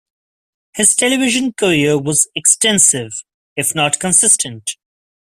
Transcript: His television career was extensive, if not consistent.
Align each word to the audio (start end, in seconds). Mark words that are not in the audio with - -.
His 0.73 0.95
television 0.95 1.53
career 1.53 1.95
was 1.95 2.27
extensive, 2.35 3.11
if 3.55 3.75
not 3.75 3.99
consistent. 3.99 4.71